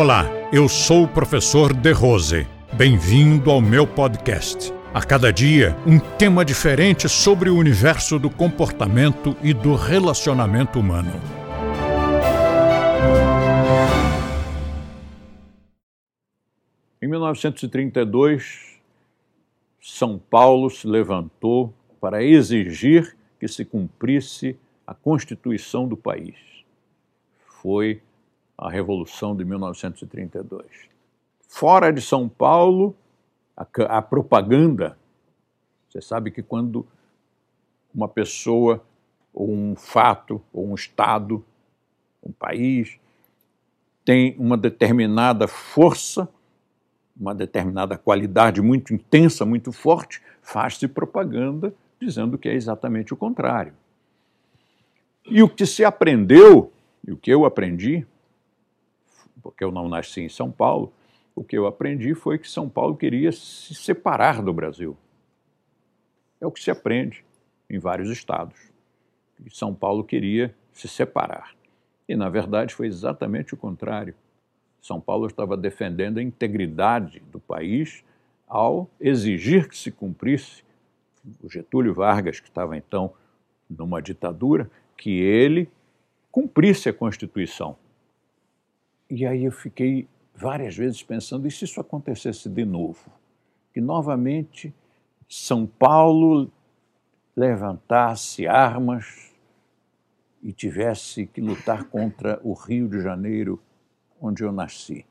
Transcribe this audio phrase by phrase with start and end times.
[0.00, 2.46] Olá, eu sou o professor De Rose.
[2.72, 4.72] Bem-vindo ao meu podcast.
[4.94, 11.10] A cada dia, um tema diferente sobre o universo do comportamento e do relacionamento humano.
[17.02, 18.78] Em 1932,
[19.80, 24.56] São Paulo se levantou para exigir que se cumprisse
[24.86, 26.36] a Constituição do país.
[27.60, 28.00] Foi
[28.58, 30.66] a Revolução de 1932.
[31.46, 32.94] Fora de São Paulo,
[33.56, 33.64] a,
[33.98, 34.98] a propaganda.
[35.88, 36.84] Você sabe que quando
[37.94, 38.84] uma pessoa,
[39.32, 41.44] ou um fato, ou um Estado,
[42.22, 42.98] um país,
[44.04, 46.28] tem uma determinada força,
[47.18, 53.72] uma determinada qualidade muito intensa, muito forte, faz-se propaganda dizendo que é exatamente o contrário.
[55.26, 56.72] E o que se aprendeu,
[57.06, 58.06] e o que eu aprendi,
[59.48, 60.92] porque eu não nasci em São Paulo,
[61.34, 64.94] o que eu aprendi foi que São Paulo queria se separar do Brasil.
[66.38, 67.24] É o que se aprende
[67.70, 68.70] em vários estados.
[69.42, 71.54] E São Paulo queria se separar.
[72.06, 74.14] E, na verdade, foi exatamente o contrário.
[74.82, 78.04] São Paulo estava defendendo a integridade do país
[78.46, 80.62] ao exigir que se cumprisse
[81.42, 83.14] o Getúlio Vargas, que estava então
[83.68, 85.70] numa ditadura, que ele
[86.30, 87.78] cumprisse a Constituição.
[89.10, 93.10] E aí eu fiquei várias vezes pensando, e se isso acontecesse de novo?
[93.72, 94.74] Que novamente
[95.26, 96.50] São Paulo
[97.34, 99.32] levantasse armas
[100.42, 103.62] e tivesse que lutar contra o Rio de Janeiro,
[104.20, 105.06] onde eu nasci.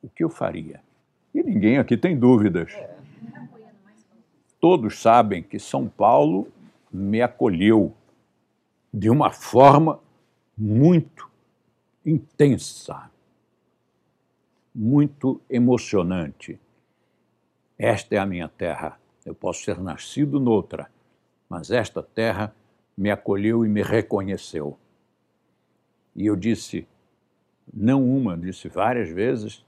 [0.00, 0.80] O que eu faria?
[1.34, 2.72] E ninguém aqui tem dúvidas.
[4.60, 6.48] Todos sabem que São Paulo
[6.92, 7.92] me acolheu
[8.94, 9.98] de uma forma
[10.56, 11.28] muito
[12.04, 13.10] intensa
[14.78, 16.60] muito emocionante.
[17.78, 19.00] Esta é a minha terra.
[19.24, 20.90] Eu posso ser nascido noutra,
[21.48, 22.54] mas esta terra
[22.94, 24.78] me acolheu e me reconheceu.
[26.14, 26.86] E eu disse,
[27.72, 29.64] não uma, disse várias vezes,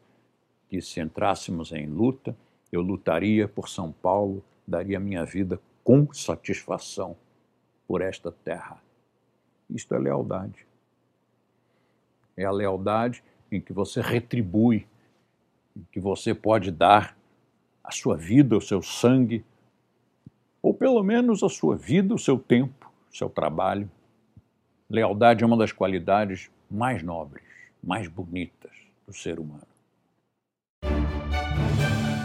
[0.68, 2.36] que se entrássemos em luta,
[2.70, 7.16] eu lutaria por São Paulo, daria minha vida com satisfação
[7.86, 8.82] por esta terra.
[9.70, 10.66] Isto é lealdade.
[12.36, 14.86] É a lealdade em que você retribui
[15.92, 17.16] que você pode dar
[17.82, 19.44] a sua vida, o seu sangue,
[20.62, 23.90] ou pelo menos a sua vida, o seu tempo, o seu trabalho.
[24.90, 27.44] Lealdade é uma das qualidades mais nobres,
[27.82, 28.72] mais bonitas
[29.06, 29.62] do ser humano.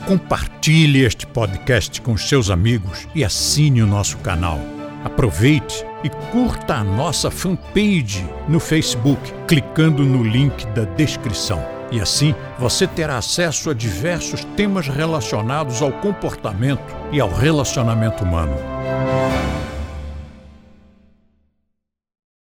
[0.08, 4.60] Compartilhe este podcast com seus amigos e assine o nosso canal.
[5.04, 11.83] Aproveite e curta a nossa fanpage no Facebook, clicando no link da descrição.
[11.94, 16.82] E assim você terá acesso a diversos temas relacionados ao comportamento
[17.12, 18.56] e ao relacionamento humano.